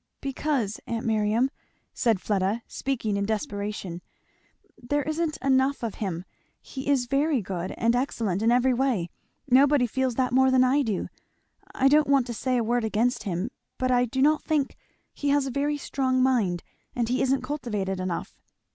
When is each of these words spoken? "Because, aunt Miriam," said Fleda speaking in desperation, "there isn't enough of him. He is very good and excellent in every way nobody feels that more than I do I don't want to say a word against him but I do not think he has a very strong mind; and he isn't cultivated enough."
"Because, 0.19 0.79
aunt 0.87 1.05
Miriam," 1.05 1.51
said 1.93 2.19
Fleda 2.19 2.63
speaking 2.67 3.17
in 3.17 3.25
desperation, 3.27 4.01
"there 4.75 5.03
isn't 5.03 5.37
enough 5.43 5.83
of 5.83 5.93
him. 6.01 6.25
He 6.59 6.87
is 6.89 7.05
very 7.05 7.39
good 7.39 7.75
and 7.77 7.95
excellent 7.95 8.41
in 8.41 8.51
every 8.51 8.73
way 8.73 9.11
nobody 9.47 9.85
feels 9.85 10.15
that 10.15 10.33
more 10.33 10.49
than 10.49 10.63
I 10.63 10.81
do 10.81 11.07
I 11.75 11.87
don't 11.87 12.07
want 12.07 12.25
to 12.25 12.33
say 12.33 12.57
a 12.57 12.63
word 12.63 12.83
against 12.83 13.25
him 13.25 13.51
but 13.77 13.91
I 13.91 14.05
do 14.05 14.23
not 14.23 14.41
think 14.41 14.75
he 15.13 15.29
has 15.29 15.45
a 15.45 15.51
very 15.51 15.77
strong 15.77 16.23
mind; 16.23 16.63
and 16.95 17.07
he 17.07 17.21
isn't 17.21 17.43
cultivated 17.43 17.99
enough." 17.99 18.41